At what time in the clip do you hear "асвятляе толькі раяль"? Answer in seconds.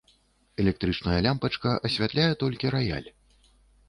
1.89-3.09